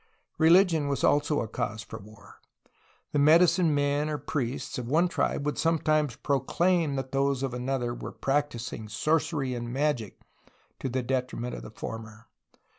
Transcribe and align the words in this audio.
Religion 0.39 0.87
was 0.87 1.03
also 1.03 1.41
a 1.41 1.47
cause 1.47 1.83
for 1.83 1.99
war. 1.99 2.39
The 3.11 3.19
medicine 3.19 3.75
men, 3.75 4.09
or 4.09 4.17
priests, 4.17 4.79
of 4.79 4.87
one 4.87 5.07
tribe 5.07 5.45
would 5.45 5.59
sometimes 5.59 6.15
proclaim 6.15 6.95
that 6.95 7.11
those 7.11 7.43
of 7.43 7.53
another 7.53 7.93
were 7.93 8.11
practicing 8.11 8.89
sorcery 8.89 9.53
and 9.53 9.71
magic, 9.71 10.19
to 10.79 10.89
the 10.89 11.03
detriment 11.03 11.53
of 11.53 11.61
the 11.61 11.69
former. 11.69 12.25